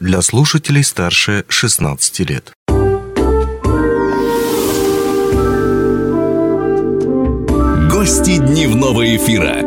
[0.00, 2.52] для слушателей старше 16 лет.
[7.90, 9.62] Гости дневного эфира.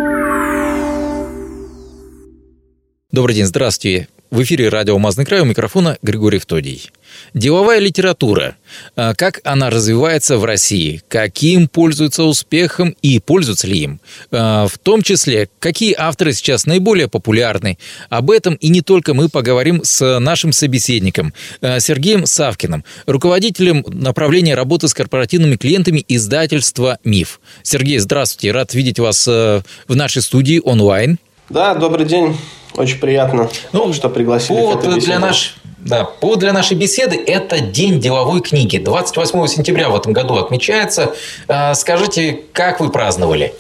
[3.12, 4.10] Добрый день, здравствуйте.
[4.30, 6.92] В эфире радио «Мазный край» у микрофона Григорий Втодий.
[7.34, 8.58] Деловая литература.
[8.98, 11.02] А как она развивается в России?
[11.08, 14.02] Каким пользуется успехом и пользуются ли им?
[14.30, 17.78] А, в том числе, какие авторы сейчас наиболее популярны?
[18.10, 24.56] Об этом и не только мы поговорим с нашим собеседником а, Сергеем Савкиным, руководителем направления
[24.56, 27.40] работы с корпоративными клиентами издательства «Миф».
[27.64, 28.52] Сергей, здравствуйте.
[28.52, 31.18] Рад видеть вас в нашей студии онлайн.
[31.50, 32.36] Да, добрый день.
[32.78, 34.58] Очень приятно, ну, что пригласили.
[34.58, 38.78] Повод для, наш, да, повод для нашей беседы– это День деловой книги.
[38.78, 41.16] 28 сентября в этом году отмечается.
[41.48, 43.54] А, скажите, как вы праздновали?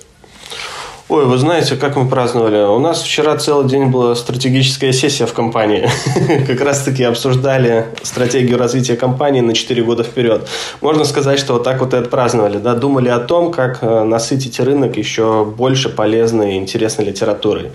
[1.09, 2.65] Ой, вы знаете, как мы праздновали?
[2.65, 5.89] У нас вчера целый день была стратегическая сессия в компании.
[6.47, 10.49] Как раз-таки обсуждали стратегию развития компании на 4 года вперед.
[10.81, 12.57] Можно сказать, что вот так вот и отпраздновали.
[12.57, 12.75] Да?
[12.75, 17.71] Думали о том, как э, насытить рынок еще больше полезной и интересной литературой.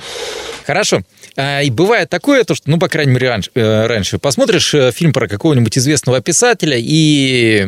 [0.66, 1.00] Хорошо.
[1.36, 4.92] А, и бывает такое, то, что, ну, по крайней мере, раньше, э, раньше посмотришь э,
[4.92, 7.66] фильм про какого-нибудь известного писателя, и,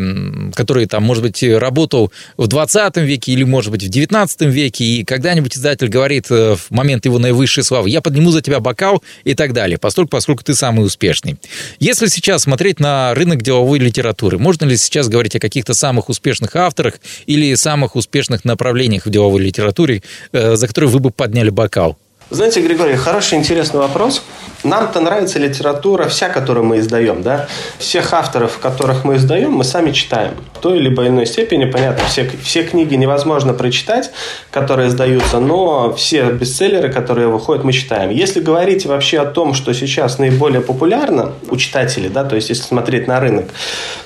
[0.54, 5.04] который, там, может быть, работал в 20 веке или, может быть, в 19 веке, и
[5.04, 9.34] когда-нибудь издатель говорит э, в момент его наивысшей славы, я подниму за тебя бокал и
[9.34, 11.36] так далее, поскольку, поскольку ты самый успешный.
[11.78, 16.54] Если сейчас смотреть на рынок деловой литературы, можно ли сейчас говорить о каких-то самых успешных
[16.56, 16.94] авторах
[17.26, 21.96] или самых успешных направлениях в деловой литературе, за которые вы бы подняли бокал?
[22.30, 24.22] Знаете, Григорий, хороший, интересный вопрос.
[24.64, 27.48] Нам-то нравится литература вся, которую мы издаем, да?
[27.78, 30.32] Всех авторов, которых мы издаем, мы сами читаем.
[30.54, 34.10] В той или иной степени, понятно, все, все книги невозможно прочитать,
[34.50, 38.08] которые издаются, но все бестселлеры, которые выходят, мы читаем.
[38.08, 42.62] Если говорить вообще о том, что сейчас наиболее популярно у читателей, да, то есть если
[42.62, 43.50] смотреть на рынок,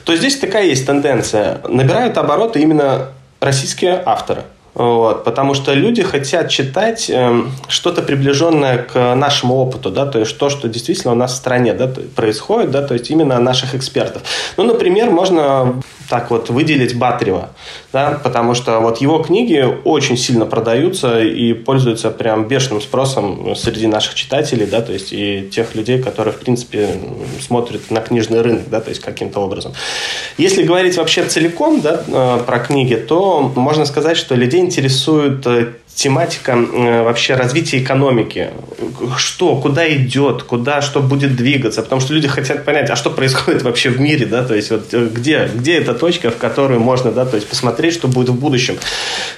[0.02, 1.60] то здесь такая есть тенденция.
[1.68, 3.10] Набирают обороты именно
[3.40, 4.42] российские авторы–
[4.74, 10.38] вот, потому что люди хотят читать э, что-то приближенное к нашему опыту, да, то есть
[10.38, 14.22] то, что действительно у нас в стране да, происходит, да, то есть именно наших экспертов.
[14.56, 17.50] Ну, например, можно так вот выделить Батрева,
[17.92, 23.86] да, потому что вот его книги очень сильно продаются и пользуются прям бешеным спросом среди
[23.86, 26.88] наших читателей, да, то есть и тех людей, которые, в принципе,
[27.40, 29.72] смотрят на книжный рынок, да, то есть каким-то образом.
[30.38, 35.72] Если говорить вообще целиком, да, э, про книги, то можно сказать, что людей интересует э,
[35.94, 38.50] тематика э, вообще развития экономики.
[39.16, 41.82] Что, куда идет, куда, что будет двигаться.
[41.82, 44.94] Потому что люди хотят понять, а что происходит вообще в мире, да, то есть вот
[44.94, 48.38] э, где, где эта точка, в которую можно, да, то есть посмотреть, что будет в
[48.38, 48.76] будущем.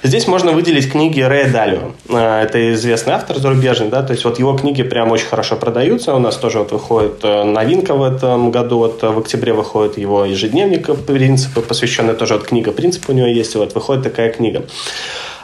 [0.03, 1.93] Здесь можно выделить книги Рэя Далио.
[2.09, 6.13] Это известный автор зарубежный, да, то есть вот его книги прям очень хорошо продаются.
[6.13, 10.89] У нас тоже вот выходит новинка в этом году, вот в октябре выходит его ежедневник
[11.05, 14.63] «Принципы», посвященная тоже вот книга «Принцип» у него есть, вот выходит такая книга.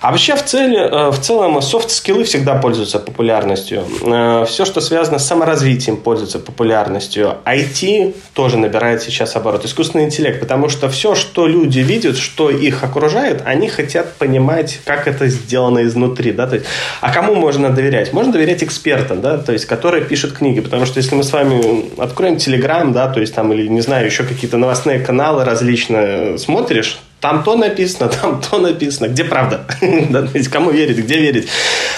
[0.01, 3.83] А вообще в, цели, э, в целом софт-скиллы всегда пользуются популярностью.
[4.05, 7.35] Э, Все, что связано с саморазвитием, пользуется популярностью.
[7.45, 9.65] IT тоже набирает сейчас оборот.
[9.65, 15.07] Искусственный интеллект, потому что все, что люди видят, что их окружает, они хотят понимать, как
[15.07, 16.31] это сделано изнутри.
[16.31, 16.47] Да?
[16.47, 16.67] То есть,
[17.01, 18.13] а кому можно доверять?
[18.13, 19.37] Можно доверять экспертам, да?
[19.37, 20.59] то есть, которые пишут книги.
[20.59, 24.05] Потому что если мы с вами откроем Телеграм, да, то есть там, или не знаю,
[24.05, 29.07] еще какие-то новостные каналы различные смотришь, там то написано, там то написано.
[29.07, 29.65] Где правда?
[30.09, 31.49] да, кому верить, где верить.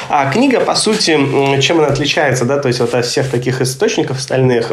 [0.09, 4.17] А книга, по сути, чем она отличается, да, то есть вот от всех таких источников
[4.17, 4.71] остальных,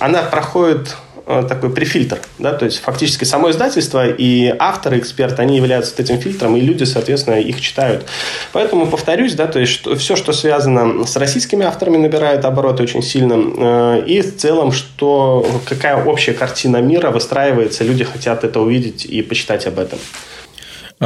[0.00, 0.96] она проходит
[1.26, 6.56] такой префильтр, да, то есть фактически само издательство и авторы, эксперты, они являются этим фильтром,
[6.56, 8.04] и люди, соответственно, их читают.
[8.52, 13.02] Поэтому повторюсь, да, то есть что, все, что связано с российскими авторами, набирает обороты очень
[13.02, 19.06] сильно, э, и в целом, что какая общая картина мира выстраивается, люди хотят это увидеть
[19.06, 19.98] и почитать об этом.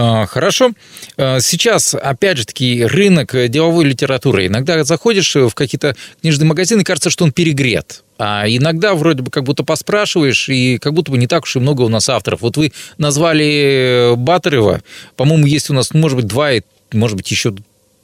[0.01, 0.71] А, хорошо.
[1.17, 4.47] А, сейчас, опять же таки, рынок деловой литературы.
[4.47, 8.05] Иногда заходишь в какие-то книжные магазины, кажется, что он перегрет.
[8.17, 11.59] А иногда вроде бы как будто поспрашиваешь, и как будто бы не так уж и
[11.59, 12.43] много у нас авторов.
[12.43, 14.83] Вот вы назвали Батарева,
[15.17, 16.51] по-моему, есть у нас, может быть, два,
[16.93, 17.55] может быть, еще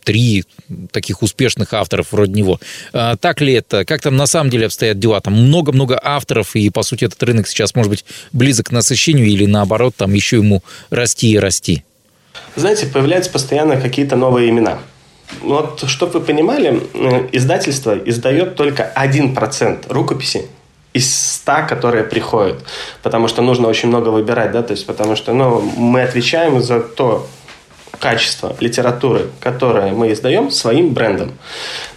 [0.04, 0.44] три
[0.92, 2.60] таких успешных авторов вроде него.
[2.92, 3.84] А, так ли это?
[3.84, 5.20] Как там на самом деле обстоят дела?
[5.20, 9.46] Там много-много авторов, и, по сути, этот рынок сейчас может быть близок к насыщению или,
[9.46, 11.84] наоборот, там еще ему расти и расти?
[12.56, 14.78] Знаете, появляются постоянно какие-то новые имена.
[15.40, 20.46] Вот, чтобы вы понимали, э, издательство издает только 1% рукописи
[20.92, 22.62] из 100, которые приходят.
[23.02, 26.80] Потому что нужно очень много выбирать, да, то есть потому что ну, мы отвечаем за
[26.80, 27.26] то,
[27.98, 31.32] качество литературы, которое мы издаем, своим брендом,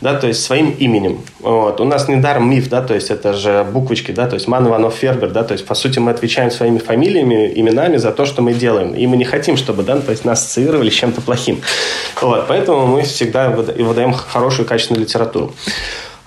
[0.02, 1.22] да, то есть своим именем.
[1.40, 1.80] Вот.
[1.80, 4.96] У нас недаром миф, да, то есть это же буквочки, да, то есть Ман Иванов
[4.96, 8.54] Фербер, да, то есть по сути мы отвечаем своими фамилиями, именами за то, что мы
[8.54, 8.94] делаем.
[8.96, 11.62] И мы не хотим, чтобы, да, то есть нас ассоциировали с чем-то плохим.
[12.22, 12.48] Вот.
[12.48, 15.54] Поэтому мы всегда выдаем хорошую качественную литературу.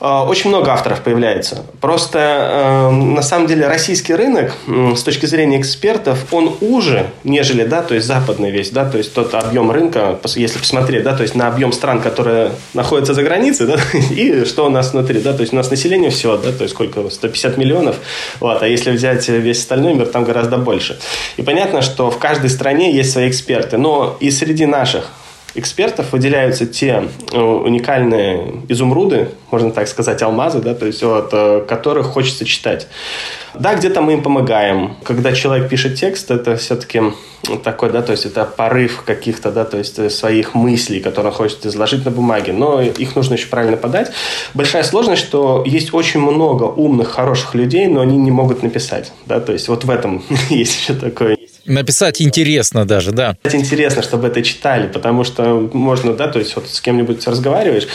[0.01, 1.65] Э, очень много авторов появляется.
[1.81, 7.83] Просто э, на самом деле российский рынок с точки зрения экспертов он уже, нежели, да,
[7.83, 11.35] то есть западный весь, да, то есть тот объем рынка, если посмотреть, да, то есть
[11.35, 13.77] на объем стран, которые находятся за границей, да,
[14.11, 16.75] и что у нас внутри, да, то есть у нас население всего, да, то есть
[16.75, 17.97] сколько, 150 миллионов,
[18.41, 20.99] вот, а если взять весь остальной мир, там гораздо больше.
[21.37, 25.11] И понятно, что в каждой стране есть свои эксперты, но и среди наших
[25.55, 31.65] экспертов выделяются те э, уникальные изумруды, можно так сказать, алмазы, да, то есть вот, э,
[31.69, 32.87] которых хочется читать.
[33.55, 34.97] Да, где-то мы им помогаем.
[35.03, 37.03] Когда человек пишет текст, это все-таки
[37.65, 41.67] такой, да, то есть это порыв каких-то, да, то есть своих мыслей, которые он хочет
[41.67, 44.13] изложить на бумаге, но их нужно еще правильно подать.
[44.55, 49.41] Большая сложность, что есть очень много умных, хороших людей, но они не могут написать, да,
[49.41, 51.40] то есть вот в этом есть еще такое
[51.71, 53.37] Написать интересно даже, да.
[53.45, 57.87] Интересно, чтобы это читали, потому что можно, да, то есть вот с кем-нибудь разговариваешь,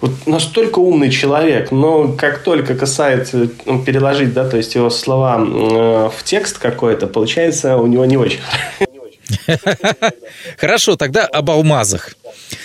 [0.00, 5.38] вот настолько умный человек, но как только касается ну, переложить, да, то есть его слова
[5.38, 8.40] э, в текст какой-то, получается у него не очень.
[10.56, 12.14] Хорошо, тогда об алмазах.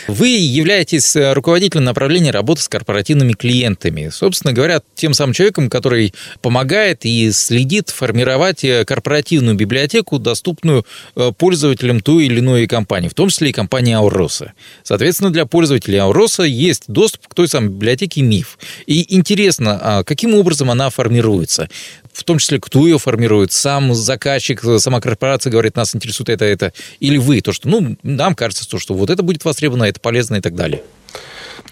[0.07, 4.09] Вы являетесь э, руководителем направления работы с корпоративными клиентами.
[4.09, 10.85] Собственно говоря, тем самым человеком, который помогает и следит формировать э, корпоративную библиотеку, доступную
[11.15, 14.53] э, пользователям той или иной компании, в том числе и компании Ауроса.
[14.83, 18.57] Соответственно, для пользователей Ауроса есть доступ к той самой библиотеке МИФ.
[18.85, 21.69] И интересно, а каким образом она формируется?
[22.15, 26.73] В том числе, кто ее формирует, сам заказчик, сама корпорация говорит, нас интересует это, это,
[26.99, 30.35] или вы, то, что, ну, нам кажется, то, что вот это будет востребовано, это полезно
[30.35, 30.81] и так далее.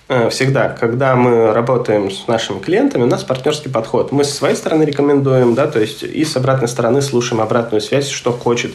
[0.10, 4.12] Э, всегда, когда мы работаем с нашими клиентами, у нас партнерский подход.
[4.12, 8.10] Мы со своей стороны рекомендуем, да, то есть и с обратной стороны слушаем обратную связь,
[8.10, 8.74] что хочет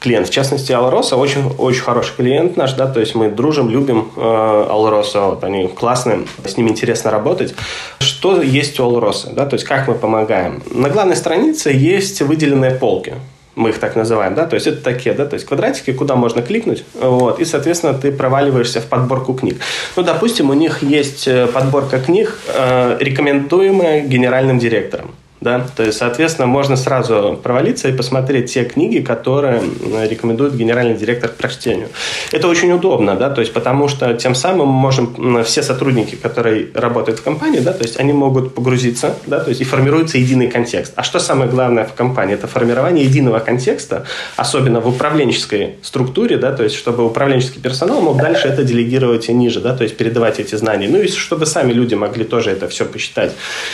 [0.00, 0.28] клиент.
[0.28, 4.66] В частности, Алроса очень, очень хороший клиент наш, да, то есть мы дружим, любим э,
[4.70, 7.54] Алроса, вот они классные, с ними интересно работать.
[7.98, 10.62] Что есть у Алроса, да, то есть как мы помогаем?
[10.70, 13.14] На главной странице есть выделенные полки
[13.58, 16.42] мы их так называем, да, то есть это такие, да, то есть квадратики, куда можно
[16.42, 19.56] кликнуть, вот, и, соответственно, ты проваливаешься в подборку книг.
[19.96, 25.10] Ну, допустим, у них есть э, подборка книг, э, рекомендуемая генеральным директором.
[25.40, 25.64] Да?
[25.76, 29.62] То есть, соответственно, можно сразу провалиться и посмотреть те книги, которые
[30.08, 31.88] рекомендует генеральный директор к прочтению.
[32.32, 36.68] Это очень удобно, да, то есть, потому что тем самым мы можем, все сотрудники, которые
[36.74, 40.48] работают в компании, да, то есть, они могут погрузиться, да, то есть, и формируется единый
[40.48, 40.92] контекст.
[40.96, 42.34] А что самое главное в компании?
[42.34, 44.04] Это формирование единого контекста,
[44.36, 49.32] особенно в управленческой структуре, да, то есть, чтобы управленческий персонал мог дальше это делегировать и
[49.32, 50.88] ниже, да, то есть, передавать эти знания.
[50.88, 53.32] Ну, и чтобы сами люди могли тоже это все посчитать.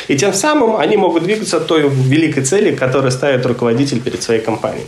[0.08, 4.40] И тем самым они могут двигаться добиться той великой цели, которую ставит руководитель перед своей
[4.40, 4.86] компанией.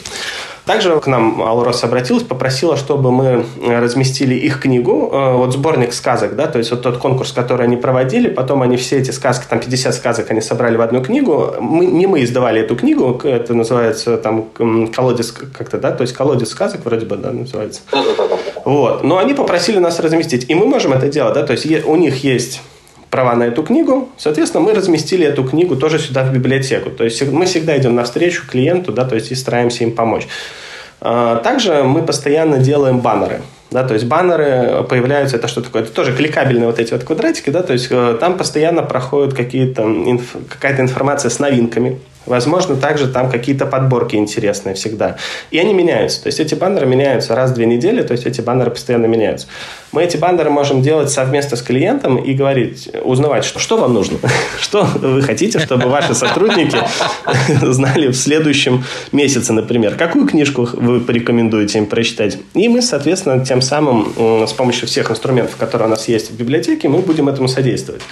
[0.64, 6.34] Также к нам Алрос обратилась, попросила, чтобы мы разместили их книгу, э, вот сборник сказок,
[6.34, 9.60] да, то есть вот тот конкурс, который они проводили, потом они все эти сказки, там
[9.60, 11.54] 50 сказок они собрали в одну книгу.
[11.60, 14.46] Мы, не мы издавали эту книгу, это называется там
[14.92, 17.82] колодец как-то, да, то есть колодец сказок вроде бы, да, называется.
[18.64, 21.96] Вот, но они попросили нас разместить, и мы можем это делать, да, то есть у
[21.96, 22.60] них есть
[23.10, 24.08] права на эту книгу.
[24.16, 26.90] Соответственно, мы разместили эту книгу тоже сюда в библиотеку.
[26.90, 30.26] То есть мы всегда идем навстречу клиенту, да, то есть и стараемся им помочь.
[31.00, 33.42] А, также мы постоянно делаем баннеры.
[33.70, 35.82] Да, то есть баннеры появляются, это что такое?
[35.82, 39.82] Это тоже кликабельные вот эти вот квадратики, да, то есть э, там постоянно проходит какие-то,
[39.82, 45.16] инф, какая-то информация с новинками, Возможно, также там какие-то подборки интересные всегда.
[45.50, 46.22] И они меняются.
[46.22, 49.46] То есть эти баннеры меняются раз в две недели, то есть эти баннеры постоянно меняются.
[49.92, 54.18] Мы эти баннеры можем делать совместно с клиентом и говорить, узнавать, что, что вам нужно,
[54.60, 56.78] что вы хотите, чтобы ваши сотрудники
[57.62, 62.38] знали в следующем месяце, например, какую книжку вы порекомендуете им прочитать.
[62.54, 64.12] И мы, соответственно, тем самым
[64.46, 68.02] с помощью всех инструментов, которые у нас есть в библиотеке, мы будем этому содействовать.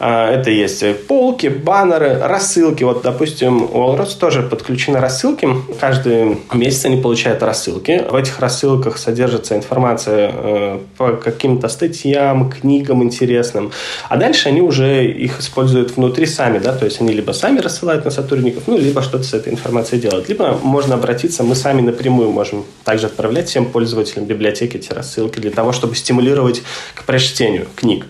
[0.00, 2.84] А, это есть полки, баннеры, рассылки.
[2.84, 5.48] Вот, допустим, у Allroads тоже подключены рассылки.
[5.80, 8.04] Каждый месяц они получают рассылки.
[8.08, 13.72] В этих рассылках содержится информация э, по каким-то статьям, книгам интересным.
[14.08, 16.58] А дальше они уже их используют внутри сами.
[16.58, 16.74] Да?
[16.74, 20.28] То есть они либо сами рассылают на сотрудников, ну, либо что-то с этой информацией делают.
[20.28, 25.50] Либо можно обратиться, мы сами напрямую можем также отправлять всем пользователям библиотеки эти рассылки для
[25.50, 26.62] того, чтобы стимулировать
[26.94, 28.06] к прочтению книг.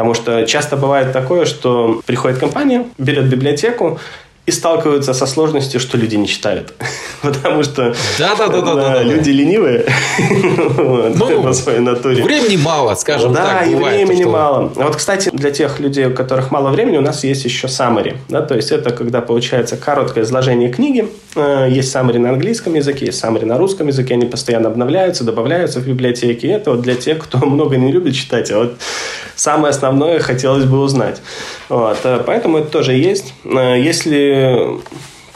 [0.00, 4.00] Потому что часто бывает такое, что приходит компания, берет библиотеку,
[4.46, 6.74] и сталкиваются со сложностью, что люди не читают.
[7.22, 9.84] Потому что да, да, да, да, да, да, люди ленивые
[11.14, 12.22] ну, по своей натуре.
[12.24, 13.60] Времени мало, скажем да, так.
[13.60, 14.30] Да, и времени что...
[14.30, 14.72] мало.
[14.74, 18.16] Вот, кстати, для тех людей, у которых мало времени, у нас есть еще summary.
[18.28, 21.08] Да, то есть это когда получается короткое изложение книги.
[21.36, 24.14] Э, есть summary на английском языке, есть summary на русском языке.
[24.14, 26.48] Они постоянно обновляются, добавляются в библиотеке.
[26.48, 28.50] И это вот для тех, кто много не любит читать.
[28.50, 28.76] А вот
[29.36, 31.20] самое основное хотелось бы узнать.
[31.68, 33.34] Вот, э, поэтому это тоже есть.
[33.44, 33.78] Э,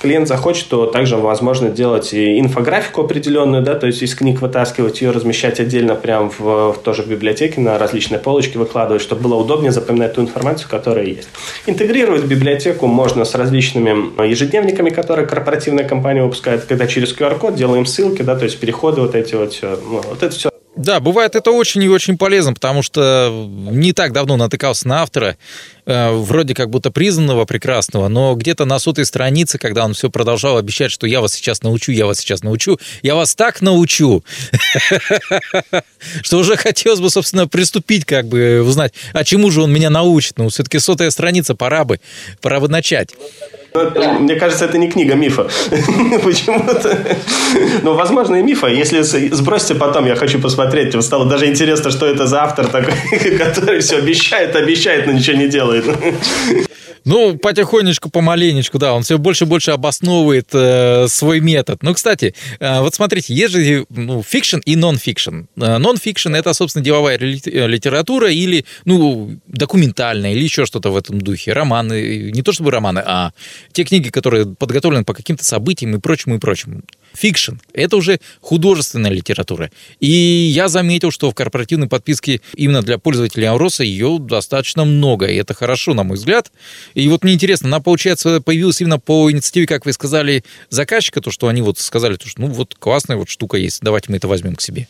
[0.05, 5.01] клиент захочет, то также возможно делать и инфографику определенную, да, то есть из книг вытаскивать
[5.01, 9.37] ее, размещать отдельно прямо в, в тоже в библиотеке на различные полочки выкладывать, чтобы было
[9.37, 11.31] удобнее запоминать ту информацию, которая есть.
[11.67, 18.21] Интегрировать библиотеку можно с различными ежедневниками, которые корпоративная компания выпускает, когда через QR-код делаем ссылки,
[18.21, 21.83] да, то есть переходы вот эти вот, ну, вот это все да, бывает это очень
[21.83, 25.37] и очень полезно, потому что не так давно натыкался на автора,
[25.87, 30.57] э, вроде как будто признанного прекрасного, но где-то на сотой странице, когда он все продолжал
[30.59, 34.25] обещать, что я вас сейчас научу, я вас сейчас научу, я вас так научу,
[36.23, 40.39] что уже хотелось бы, собственно, приступить, как бы узнать, а чему же он меня научит.
[40.39, 42.01] Ну, все-таки сотая страница, пора бы,
[42.41, 43.11] пора бы начать.
[43.77, 45.43] Ну, мне кажется, это не книга МИФа.
[46.23, 46.97] Почему-то.
[47.83, 48.69] Ну, возможно, и МИФа.
[48.69, 50.95] Если сбросьте потом, я хочу посмотреть.
[51.03, 52.95] Стало даже интересно, что это за автор такой,
[53.39, 55.87] который все обещает, обещает, но ничего не делает.
[57.05, 61.83] Ну, потихонечку, помаленечку, да, он все больше и больше обосновывает э, свой метод.
[61.83, 65.43] Ну, кстати, э, вот смотрите, есть же ну, fiction и нон-фикшн.
[65.57, 71.21] Э, non-fiction – это, собственно, деловая э, литература или, ну, документальная, или еще что-то в этом
[71.21, 71.53] духе.
[71.53, 73.33] Романы, не то чтобы романы, а
[73.73, 76.83] те книги, которые подготовлены по каким-то событиям и прочему, и прочему
[77.15, 77.55] fiction.
[77.73, 79.71] Это уже художественная литература.
[80.01, 85.27] И я заметил, что в корпоративной подписке именно для пользователей Ауроса ее достаточно много.
[85.27, 86.51] И это хорошо, на мой взгляд.
[86.95, 91.31] И вот мне интересно, она, получается, появилась именно по инициативе, как вы сказали, заказчика, то,
[91.31, 94.29] что они вот сказали, то, что ну вот классная вот штука есть, давайте мы это
[94.29, 94.89] возьмем к себе.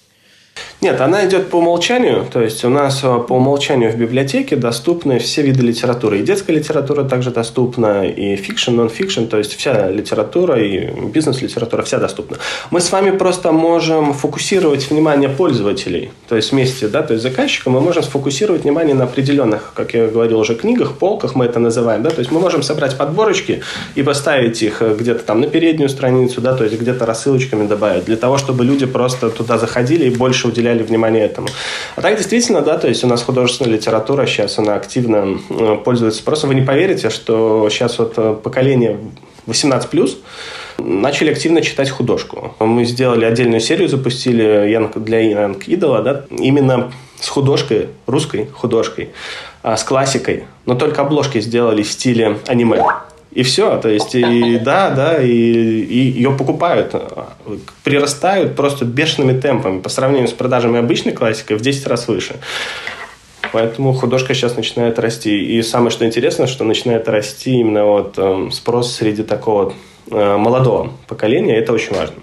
[0.84, 5.18] Нет, она идет по умолчанию, то есть у нас э, по умолчанию в библиотеке доступны
[5.18, 6.18] все виды литературы.
[6.18, 11.98] И детская литература также доступна, и fiction, non-fiction, то есть вся литература и бизнес-литература вся
[11.98, 12.36] доступна.
[12.70, 17.70] Мы с вами просто можем фокусировать внимание пользователей, то есть вместе, да, то есть заказчика
[17.70, 22.02] мы можем сфокусировать внимание на определенных, как я говорил уже, книгах, полках мы это называем,
[22.02, 23.62] да, то есть мы можем собрать подборочки
[23.94, 28.04] и поставить их э, где-то там на переднюю страницу, да, то есть где-то рассылочками добавить,
[28.04, 31.48] для того, чтобы люди просто туда заходили и больше уделяли внимание этому.
[31.96, 36.20] А так действительно, да, то есть у нас художественная литература сейчас, она активно э, пользуется
[36.20, 36.48] спросом.
[36.48, 38.98] Вы не поверите, что сейчас вот э, поколение
[39.46, 40.16] 18+,
[40.78, 42.54] начали активно читать художку.
[42.58, 49.10] Мы сделали отдельную серию, запустили для Young Idol, да, именно с художкой, русской художкой,
[49.62, 52.82] а с классикой, но только обложки сделали в стиле аниме.
[53.34, 56.94] И все, то есть, и да, да, и, и ее покупают,
[57.82, 62.36] прирастают просто бешеными темпами по сравнению с продажами обычной классикой в 10 раз выше.
[63.52, 65.56] Поэтому художка сейчас начинает расти.
[65.56, 69.74] И самое что интересно, что начинает расти именно вот э, спрос среди такого
[70.10, 71.56] э, молодого поколения.
[71.56, 72.16] Это очень важно.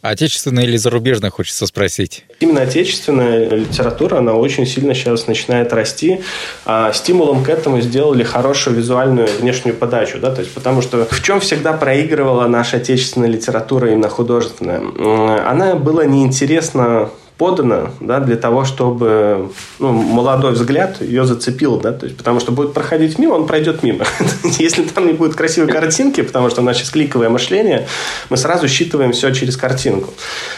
[0.00, 2.24] Отечественная или зарубежная, хочется спросить?
[2.40, 6.20] Именно отечественная литература, она очень сильно сейчас начинает расти.
[6.64, 10.18] А стимулом к этому сделали хорошую визуальную внешнюю подачу.
[10.20, 10.34] Да?
[10.34, 14.80] То есть, потому что в чем всегда проигрывала наша отечественная литература, именно художественная?
[15.48, 22.06] Она была неинтересна подана, да, для того, чтобы ну, молодой взгляд ее зацепил, да, то
[22.06, 24.04] есть, потому что будет проходить мимо, он пройдет мимо.
[24.58, 27.86] Если там не будет красивой картинки, потому что у нас сейчас кликовое мышление,
[28.28, 30.12] мы сразу считываем все через картинку.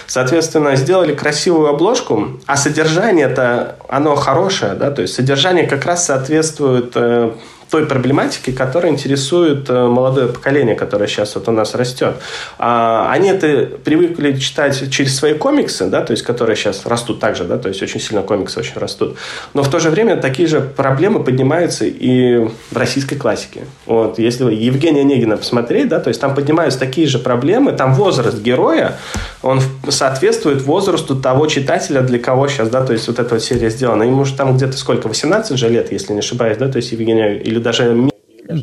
[0.06, 6.92] Соответственно, сделали красивую обложку, а содержание-то, оно хорошее, да, то есть содержание как раз соответствует
[6.94, 7.32] э,
[7.70, 12.16] той проблематики, которая интересует э, молодое поколение, которое сейчас вот у нас растет.
[12.58, 17.44] А, они это привыкли читать через свои комиксы, да, то есть, которые сейчас растут также,
[17.44, 19.16] да, то есть, очень сильно комиксы очень растут.
[19.54, 23.60] Но в то же время такие же проблемы поднимаются и в российской классике.
[23.86, 27.94] Вот, если вы Евгения Онегина посмотреть, да, то есть, там поднимаются такие же проблемы, там
[27.94, 28.96] возраст героя,
[29.42, 33.70] он соответствует возрасту того читателя, для кого сейчас, да, то есть, вот эта вот серия
[33.70, 34.02] сделана.
[34.02, 37.36] Ему же там где-то сколько, 18 же лет, если не ошибаюсь, да, то есть, Евгения,
[37.36, 38.10] или даже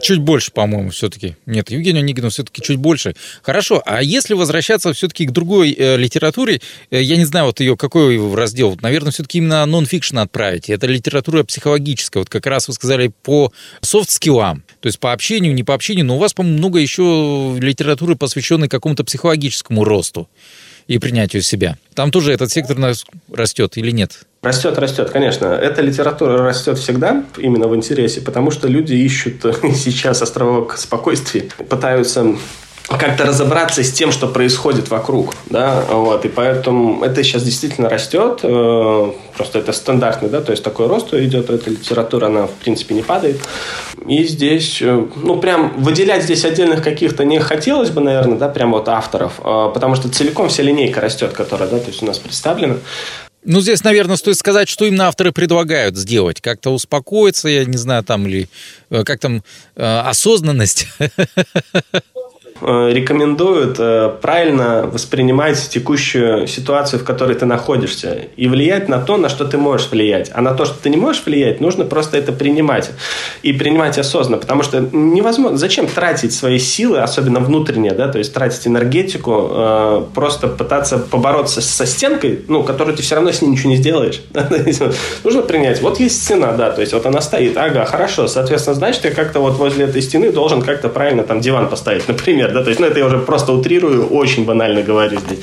[0.02, 1.36] Чуть больше, по-моему, все-таки.
[1.46, 3.16] Нет, Евгению Онегину все-таки чуть больше.
[3.42, 6.62] Хорошо, а если возвращаться все-таки к другой э, литературе,
[6.92, 10.70] э, я не знаю, вот ее какой раздел, наверное, все-таки именно нон-фикшн отправить.
[10.70, 12.22] Это литература психологическая.
[12.22, 13.52] Вот как раз вы сказали по
[13.82, 18.16] софт-скиллам, то есть по общению, не по общению, но у вас, по-моему, много еще литературы,
[18.16, 20.28] посвященной какому-то психологическому росту.
[20.88, 21.78] И принятию себя.
[21.94, 22.78] Там тоже этот сектор
[23.34, 24.22] растет или нет?
[24.42, 25.48] Растет, растет, конечно.
[25.48, 29.44] Эта литература растет всегда именно в интересе, потому что люди ищут
[29.76, 32.36] сейчас островок спокойствия, пытаются
[32.88, 38.40] как-то разобраться с тем, что происходит вокруг, да, вот, и поэтому это сейчас действительно растет,
[38.44, 42.96] э, просто это стандартный, да, то есть такой рост идет, эта литература, она, в принципе,
[42.96, 43.42] не падает,
[44.08, 48.72] и здесь, э, ну, прям выделять здесь отдельных каких-то не хотелось бы, наверное, да, прям
[48.72, 52.20] вот авторов, э, потому что целиком вся линейка растет, которая, да, то есть у нас
[52.20, 52.78] представлена,
[53.50, 56.42] ну, здесь, наверное, стоит сказать, что именно авторы предлагают сделать.
[56.42, 58.50] Как-то успокоиться, я не знаю, там, или
[58.90, 59.42] как там,
[59.78, 60.88] осознанность.
[62.62, 69.18] Э, рекомендуют э, правильно воспринимать текущую ситуацию, в которой ты находишься, и влиять на то,
[69.18, 70.32] на что ты можешь влиять.
[70.34, 72.92] А на то, что ты не можешь влиять, нужно просто это принимать.
[73.44, 75.58] И принимать осознанно, потому что невозможно...
[75.58, 81.62] Зачем тратить свои силы, особенно внутренние, да, то есть тратить энергетику, э, просто пытаться побороться
[81.62, 84.22] со стенкой, ну, которую ты все равно с ней ничего не сделаешь.
[85.24, 85.82] нужно принять.
[85.82, 89.40] Вот есть стена, да, то есть вот она стоит, ага, хорошо, соответственно, значит, я как-то
[89.40, 92.80] вот возле этой стены должен как-то правильно там диван поставить, например, например, да, то есть,
[92.80, 95.40] ну, это я уже просто утрирую, очень банально говорю здесь.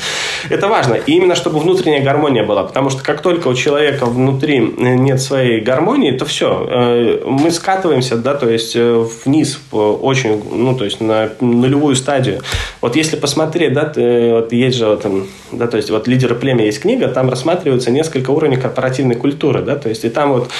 [0.50, 4.58] Это важно, и именно чтобы внутренняя гармония была, потому что как только у человека внутри
[4.58, 10.76] нет своей гармонии, то все, э, мы скатываемся, да, то есть э, вниз очень, ну,
[10.76, 12.40] то есть на нулевую стадию.
[12.80, 15.06] Вот если посмотреть, да, вот есть же, вот,
[15.52, 19.76] да, то есть вот «Лидеры племя» есть книга, там рассматриваются несколько уровней корпоративной культуры, да,
[19.76, 20.50] то есть и там вот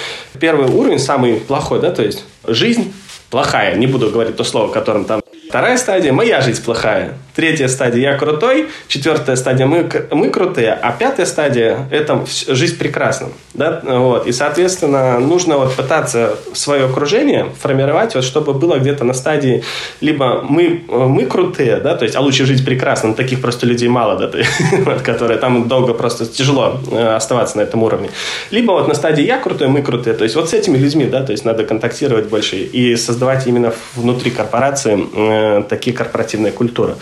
[0.41, 2.93] первый уровень, самый плохой, да, то есть жизнь
[3.31, 5.24] плохая, не буду говорить то слово, которым там
[5.55, 7.13] Вторая стадия– моя жизнь плохая.
[7.35, 8.69] Третья стадия– я крутой.
[8.87, 10.73] Четвертая стадия– мы, мы крутые.
[10.73, 13.29] А пятая стадия– это жизнь прекрасна.
[13.55, 13.81] Да?
[13.83, 14.27] Вот.
[14.27, 19.65] И, соответственно, нужно вот пытаться свое окружение формировать, вот, чтобы было где-то на стадии
[20.01, 23.89] либо мы, мы крутые, да, то есть, а лучше жить прекрасно, но таких просто людей
[23.89, 24.31] мало, да,
[25.05, 28.11] которые там долго просто тяжело э, оставаться на этом уровне.
[28.51, 30.15] Либо вот на стадии я крутой, мы крутые.
[30.15, 33.73] То есть, вот с этими людьми, да, то есть, надо контактировать больше и создавать именно
[33.97, 36.95] внутри корпорации э, такие корпоративные культуры.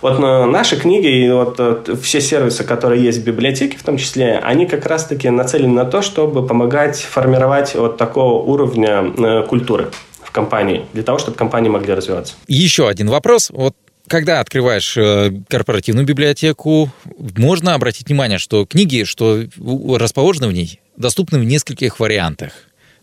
[0.00, 4.38] Вот наши книги и вот э, все сервисы, которые есть в библиотеке в том числе,
[4.38, 9.90] они как раз-таки нацелены на то, чтобы помогать формировать вот такого уровня э, культуры
[10.22, 12.34] в компании, для того, чтобы компании могли развиваться.
[12.48, 13.50] Еще один вопрос.
[13.50, 13.74] Вот
[14.06, 21.38] когда открываешь э, корпоративную библиотеку, можно обратить внимание, что книги, что расположены в ней, доступны
[21.38, 22.52] в нескольких вариантах.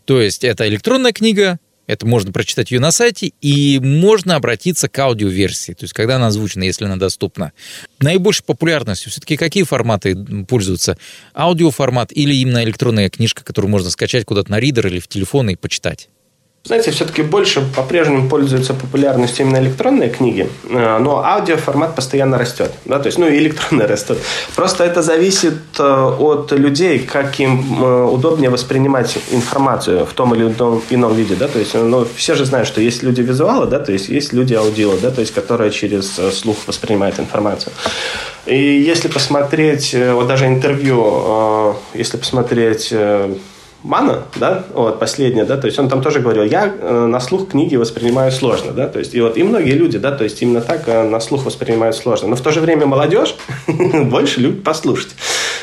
[0.06, 1.60] То есть это электронная книга,
[1.92, 6.28] это можно прочитать ее на сайте, и можно обратиться к аудиоверсии, то есть когда она
[6.28, 7.52] озвучена, если она доступна.
[8.00, 10.98] Наибольшей популярностью все-таки какие форматы пользуются?
[11.36, 15.56] Аудиоформат или именно электронная книжка, которую можно скачать куда-то на ридер или в телефон и
[15.56, 16.08] почитать?
[16.64, 22.72] Знаете, все-таки больше по-прежнему пользуются популярностью именно электронные книги, э, но аудиоформат постоянно растет.
[22.86, 23.00] Да?
[23.00, 24.20] То есть, ну и электронные растут.
[24.56, 30.44] Просто это зависит э, от людей, как им э, удобнее воспринимать информацию в том или
[30.44, 31.34] ином, ином виде.
[31.34, 31.48] Да?
[31.48, 33.80] То есть, ну, все же знают, что есть люди визуалы, да?
[33.80, 35.10] то есть есть люди аудио, да?
[35.10, 37.74] то есть, которые через слух воспринимают информацию.
[38.46, 42.94] И если посмотреть, вот даже интервью, если посмотреть
[43.84, 47.50] Мана, да, вот последняя, да, то есть он там тоже говорил, я э, на слух
[47.50, 50.62] книги воспринимаю сложно, да, то есть и вот и многие люди, да, то есть именно
[50.62, 53.36] так э, на слух воспринимают сложно, но в то же время молодежь
[53.68, 55.16] больше любит послушать.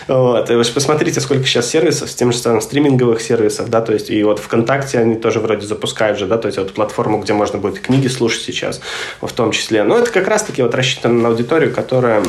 [0.09, 0.51] Вот.
[0.51, 4.11] И вы посмотрите, сколько сейчас сервисов, с тем же самым стриминговых сервисов, да, то есть
[4.11, 7.59] и вот ВКонтакте они тоже вроде запускают же, да, то есть вот платформу, где можно
[7.59, 8.81] будет книги слушать сейчас,
[9.21, 9.85] в том числе.
[9.85, 12.23] Но это как раз-таки вот рассчитано на аудиторию, которая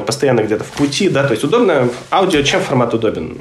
[0.00, 3.38] постоянно где-то в пути, да, то есть удобно аудио, чем формат удобен?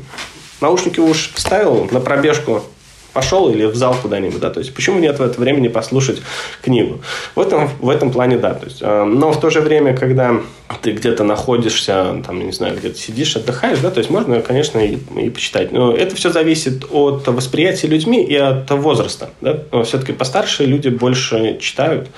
[0.62, 2.64] Наушники уж вставил на пробежку,
[3.16, 6.22] пошел или в зал куда-нибудь, да, то есть почему нет в это время не послушать
[6.62, 7.00] книгу?
[7.34, 10.42] В этом, в этом плане, да, то есть, э, но в то же время, когда
[10.82, 14.98] ты где-то находишься, там, не знаю, где-то сидишь, отдыхаешь, да, то есть можно, конечно, и,
[15.18, 20.66] и почитать, но это все зависит от восприятия людьми и от возраста, да, все-таки постарше
[20.66, 22.10] люди больше читают,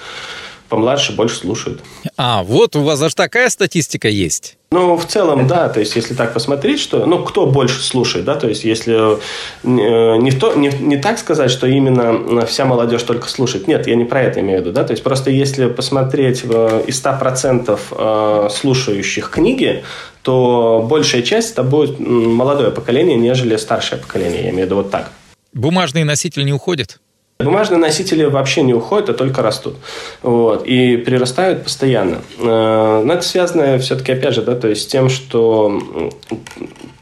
[0.70, 1.82] помладше больше слушают.
[2.18, 4.58] А, вот у вас даже такая статистика есть.
[4.70, 8.36] Ну, в целом, да, то есть, если так посмотреть, что, ну, кто больше слушает, да,
[8.36, 9.18] то есть, если э,
[9.64, 14.04] не, то, не, не так сказать, что именно вся молодежь только слушает, нет, я не
[14.04, 18.50] про это имею в виду, да, то есть, просто если посмотреть э, из 100% э,
[18.52, 19.86] слушающих книги,
[20.22, 24.92] то большая часть это будет молодое поколение, нежели старшее поколение, я имею в виду вот
[24.92, 25.12] так.
[25.54, 27.00] Бумажный носитель не уходит?
[27.40, 29.76] Бумажные носители вообще не уходят, а только растут.
[30.24, 32.22] Вот, и прирастают постоянно.
[32.40, 35.80] Э, но это связано все-таки, опять же, да, то есть с тем, что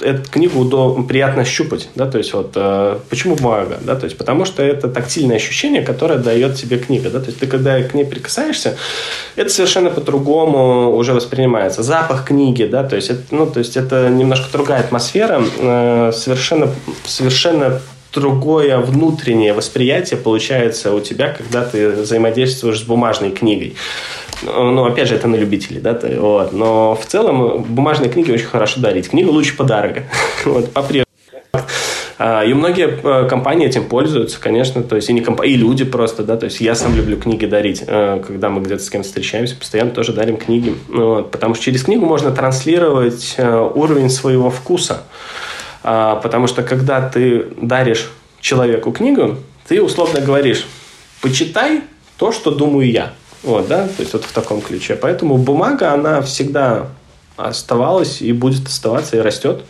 [0.01, 1.89] эту книгу удобно, приятно щупать.
[1.95, 3.77] Да, то есть вот, э, почему бумага?
[3.81, 7.09] Да, то есть потому что это тактильное ощущение, которое дает тебе книга.
[7.09, 8.75] Да, то есть ты когда к ней прикасаешься,
[9.37, 11.81] это совершенно по-другому уже воспринимается.
[11.81, 16.69] Запах книги, да, то есть это, ну, то есть это немножко другая атмосфера, э, совершенно,
[17.05, 17.79] совершенно
[18.15, 23.75] другое внутреннее восприятие получается у тебя, когда ты взаимодействуешь с бумажной книгой.
[24.43, 26.53] Ну, опять же, это на любителей, да, вот.
[26.53, 29.09] Но в целом бумажные книги очень хорошо дарить.
[29.09, 30.03] Книгу лучше подарок.
[30.45, 31.05] вот, по-прежнему.
[32.17, 35.41] А, и многие э, компании этим пользуются, конечно, то есть и, не комп...
[35.43, 38.81] и люди просто, да, то есть я сам люблю книги дарить, э, когда мы где-то
[38.81, 43.71] с кем-то встречаемся, постоянно тоже дарим книги, вот, потому что через книгу можно транслировать э,
[43.75, 45.03] уровень своего вкуса.
[45.87, 48.09] А, потому что когда ты даришь
[48.41, 50.65] человеку книгу, ты условно говоришь,
[51.21, 51.83] почитай
[52.17, 53.13] то, что думаю я.
[53.43, 54.95] Вот, да, то есть вот в таком ключе.
[54.95, 56.87] Поэтому бумага, она всегда
[57.37, 59.63] оставалась и будет оставаться и растет.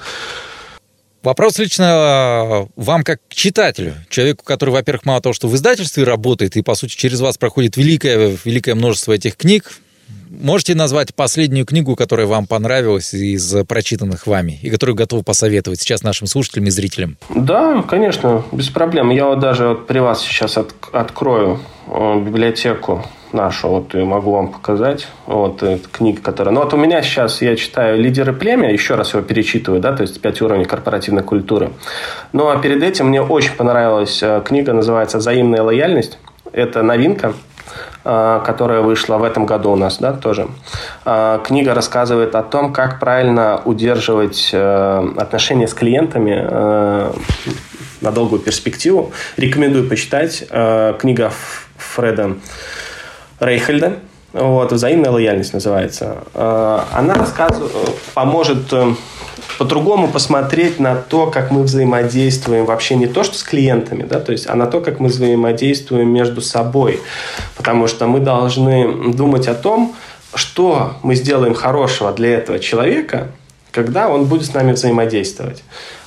[1.21, 6.61] Вопрос лично вам как читателю, человеку, который, во-первых, мало того, что в издательстве работает, и,
[6.61, 9.69] по сути, через вас проходит великое, великое множество этих книг,
[10.41, 16.03] Можете назвать последнюю книгу, которая вам понравилась из прочитанных вами и которую готовы посоветовать сейчас
[16.03, 17.17] нашим слушателям и зрителям?
[17.29, 19.09] Да, конечно, без проблем.
[19.09, 24.31] Я вот даже вот при вас сейчас от, открою э, библиотеку нашу, вот и могу
[24.31, 25.07] вам показать.
[25.25, 26.53] Вот эта книга, которая...
[26.53, 30.01] Ну вот у меня сейчас, я читаю «Лидеры племя», еще раз его перечитываю, да, то
[30.01, 31.71] есть «Пять уровней корпоративной культуры».
[32.33, 36.17] Ну а перед этим мне очень понравилась э, книга, называется «Взаимная лояльность».
[36.51, 37.54] Это новинка, Э,
[38.05, 40.47] которая вышла в этом году у нас, да, тоже.
[41.05, 46.35] Э, книга рассказывает о том, как правильно удерживать э, отношения с клиентами
[48.01, 49.11] на долгую перспективу.
[49.37, 50.47] Рекомендую почитать.
[50.99, 51.31] Книга
[51.77, 52.35] Фреда
[53.39, 53.93] Рейхельда.
[54.33, 56.17] Вот, «Взаимная лояльность» называется.
[56.33, 57.71] Она рассказывает,
[58.13, 58.71] поможет
[59.57, 64.31] по-другому посмотреть на то, как мы взаимодействуем вообще не то, что с клиентами, да, то
[64.31, 66.99] есть, а на то, как мы взаимодействуем между собой.
[67.55, 69.95] Потому что мы должны думать о том,
[70.33, 73.31] что мы сделаем хорошего для этого человека,
[73.71, 75.63] когда он будет с нами взаимодействовать.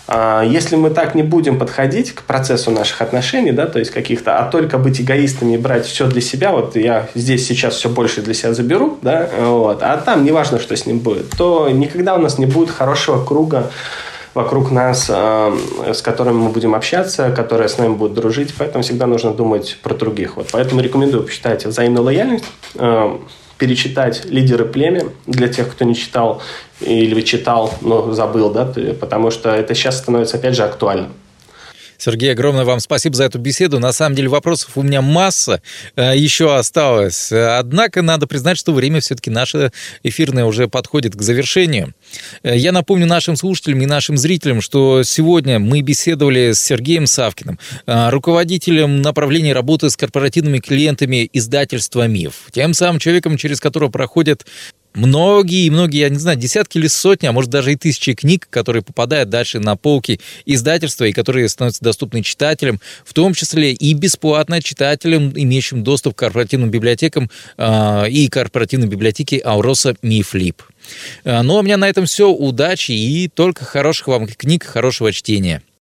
[0.09, 4.39] А, если мы так не будем подходить к процессу наших отношений, да, то есть каких-то,
[4.39, 8.23] а только быть эгоистами и брать все для себя, вот я здесь сейчас все больше
[8.23, 12.19] для себя заберу, да, вот, а там неважно, что с ним будет, то никогда у
[12.19, 13.71] нас не будет хорошего круга
[14.33, 15.57] вокруг нас, э,
[15.93, 19.95] с которыми мы будем общаться, которые с нами будут дружить, поэтому всегда нужно думать про
[19.95, 20.37] других.
[20.37, 22.45] Вот, поэтому рекомендую почитать «Взаимную лояльность»,
[22.77, 23.19] э,
[23.59, 26.41] перечитать «Лидеры племя» для тех, кто не читал
[26.81, 31.09] или читал, но забыл, да, потому что это сейчас становится, опять же, актуально.
[31.99, 33.81] Сергей, огромное вам спасибо за эту беседу.
[33.81, 35.61] На самом деле вопросов у меня масса
[35.97, 37.33] э, еще осталось.
[37.33, 39.73] Однако надо признать, что время все-таки наше
[40.05, 41.95] эфирное уже подходит к завершению.
[42.45, 47.59] Э, я напомню нашим слушателям и нашим зрителям, что сегодня мы беседовали с Сергеем Савкиным,
[47.87, 54.47] э, руководителем направления работы с корпоративными клиентами издательства «Миф», тем самым человеком, через которого проходят
[54.99, 58.83] многие многие, я не знаю, десятки или сотни, а может даже и тысячи книг, которые
[58.83, 64.61] попадают дальше на полки издательства и которые становятся доступны читателям, в том числе и бесплатно
[64.63, 70.63] читателям, имеющим доступ к корпоративным библиотекам э, и корпоративной библиотеке Ауроса Мифлип.
[71.25, 72.31] Э, ну, а у меня на этом все.
[72.31, 75.63] Удачи и только хороших вам книг, хорошего чтения.